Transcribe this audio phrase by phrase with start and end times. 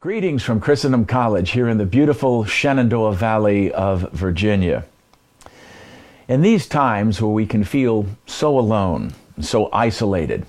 [0.00, 4.84] Greetings from Christendom College here in the beautiful Shenandoah Valley of Virginia.
[6.28, 10.46] In these times where we can feel so alone, so isolated,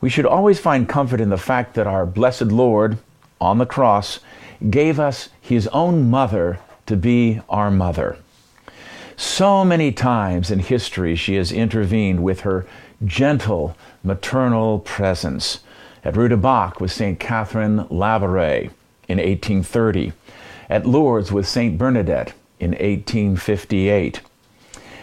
[0.00, 2.96] we should always find comfort in the fact that our blessed Lord
[3.42, 4.20] on the cross
[4.70, 8.16] gave us his own mother to be our mother.
[9.18, 12.66] So many times in history she has intervened with her
[13.04, 15.60] gentle maternal presence
[16.04, 17.18] at Bac with St.
[17.18, 18.70] Catherine Labouré
[19.08, 20.12] in 1830,
[20.68, 21.78] at Lourdes with St.
[21.78, 24.20] Bernadette in 1858.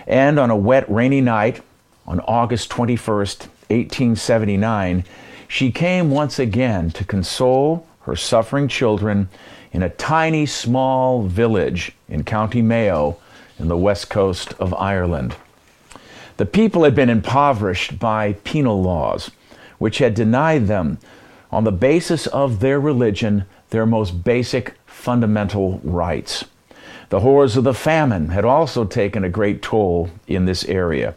[0.08, 1.62] And on a wet, rainy night
[2.06, 5.06] on August 21st, 1879,
[5.48, 9.30] she came once again to console her suffering children
[9.72, 13.18] in a tiny, small village in County Mayo
[13.58, 15.36] in the west coast of Ireland.
[16.38, 19.32] The people had been impoverished by penal laws
[19.84, 20.98] which had denied them,
[21.52, 26.46] on the basis of their religion, their most basic fundamental rights.
[27.10, 31.16] The horrors of the famine had also taken a great toll in this area,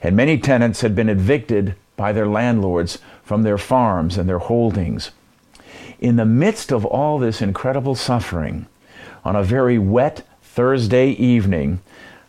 [0.00, 5.10] and many tenants had been evicted by their landlords from their farms and their holdings.
[5.98, 8.66] In the midst of all this incredible suffering,
[9.24, 11.80] on a very wet Thursday evening,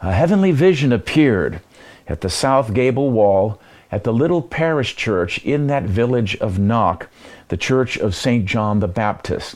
[0.01, 1.61] a heavenly vision appeared
[2.07, 7.09] at the south gable wall at the little parish church in that village of Knock,
[7.47, 8.45] the church of St.
[8.45, 9.55] John the Baptist.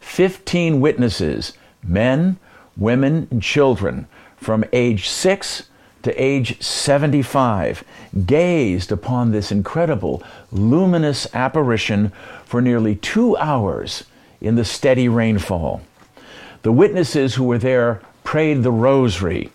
[0.00, 2.38] Fifteen witnesses, men,
[2.76, 4.06] women, and children,
[4.36, 5.68] from age 6
[6.02, 7.82] to age 75,
[8.26, 10.22] gazed upon this incredible,
[10.52, 12.12] luminous apparition
[12.44, 14.04] for nearly two hours
[14.40, 15.80] in the steady rainfall.
[16.62, 19.50] The witnesses who were there prayed the rosary,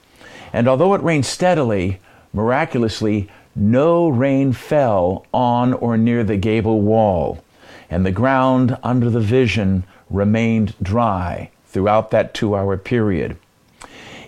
[0.52, 2.00] and although it rained steadily,
[2.34, 7.44] miraculously, no rain fell on or near the gable wall,
[7.90, 13.38] and the ground under the vision remained dry throughout that two hour period.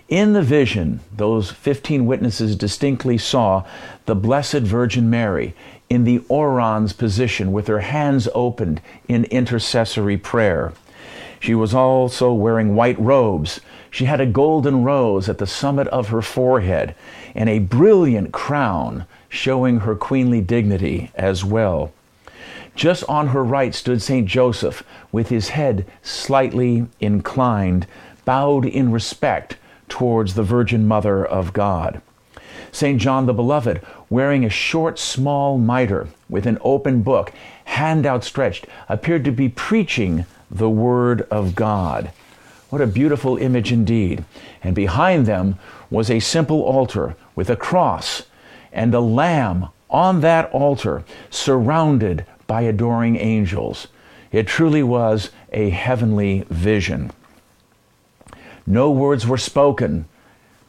[0.08, 3.64] In the vision, those 15 witnesses distinctly saw
[4.04, 5.54] the Blessed Virgin Mary
[5.88, 10.72] in the orans position with her hands opened in intercessory prayer.
[11.44, 13.60] She was also wearing white robes.
[13.90, 16.94] She had a golden rose at the summit of her forehead
[17.34, 21.92] and a brilliant crown showing her queenly dignity as well.
[22.74, 24.26] Just on her right stood St.
[24.26, 24.82] Joseph
[25.12, 27.86] with his head slightly inclined,
[28.24, 29.58] bowed in respect
[29.90, 32.00] towards the Virgin Mother of God.
[32.72, 32.98] St.
[32.98, 37.34] John the Beloved, wearing a short, small mitre with an open book,
[37.64, 40.24] hand outstretched, appeared to be preaching
[40.54, 42.12] the Word of God.
[42.70, 44.24] What a beautiful image indeed.
[44.62, 45.58] And behind them
[45.90, 48.22] was a simple altar with a cross
[48.72, 53.88] and a lamb on that altar, surrounded by adoring angels.
[54.32, 57.12] It truly was a heavenly vision.
[58.66, 60.06] No words were spoken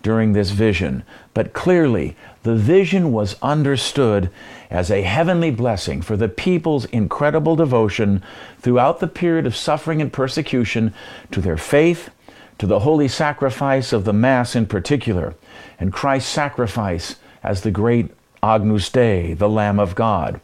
[0.05, 4.29] during this vision, but clearly the vision was understood
[4.69, 8.21] as a heavenly blessing for the people's incredible devotion
[8.59, 10.93] throughout the period of suffering and persecution
[11.31, 12.11] to their faith,
[12.59, 15.33] to the holy sacrifice of the Mass in particular,
[15.79, 18.11] and Christ's sacrifice as the great
[18.43, 20.39] Agnus Dei, the Lamb of God.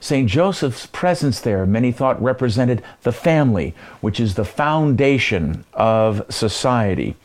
[0.00, 0.26] St.
[0.30, 7.16] Joseph's presence there, many thought represented the family, which is the foundation of society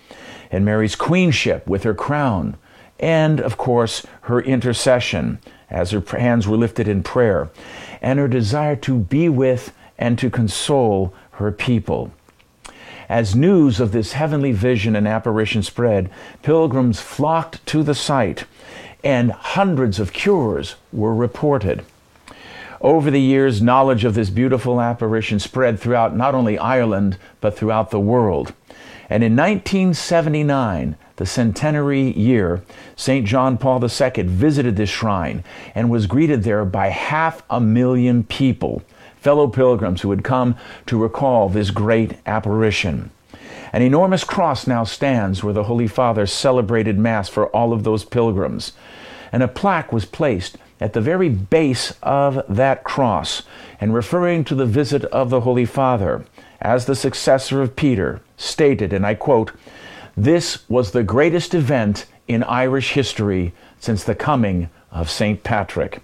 [0.51, 2.57] and Mary's queenship with her crown,
[2.99, 5.39] and of course her intercession
[5.69, 7.49] as her hands were lifted in prayer,
[8.01, 12.11] and her desire to be with and to console her people.
[13.07, 16.11] As news of this heavenly vision and apparition spread,
[16.43, 18.45] pilgrims flocked to the site,
[19.03, 21.83] and hundreds of cures were reported.
[22.81, 27.91] Over the years, knowledge of this beautiful apparition spread throughout not only Ireland, but throughout
[27.91, 28.53] the world.
[29.09, 32.63] And in 1979, the centenary year,
[32.95, 33.27] St.
[33.27, 35.43] John Paul II visited this shrine
[35.75, 38.81] and was greeted there by half a million people,
[39.17, 43.11] fellow pilgrims who had come to recall this great apparition.
[43.73, 48.05] An enormous cross now stands where the Holy Father celebrated Mass for all of those
[48.05, 48.71] pilgrims.
[49.33, 53.43] And a plaque was placed at the very base of that cross
[53.79, 56.25] and referring to the visit of the Holy Father
[56.61, 59.51] as the successor of Peter, stated, and I quote,
[60.15, 65.43] This was the greatest event in Irish history since the coming of St.
[65.43, 66.01] Patrick.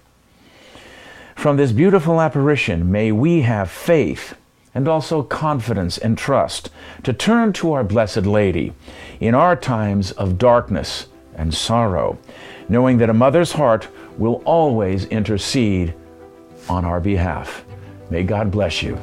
[1.36, 4.36] From this beautiful apparition, may we have faith
[4.74, 6.70] and also confidence and trust
[7.04, 8.74] to turn to our Blessed Lady
[9.20, 12.18] in our times of darkness and sorrow,
[12.68, 15.94] knowing that a mother's heart will always intercede
[16.70, 17.66] on our behalf.
[18.10, 18.98] May God bless you.